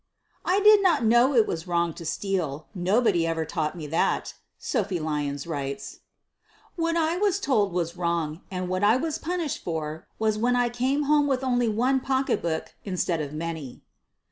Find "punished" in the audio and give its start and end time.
9.19-9.63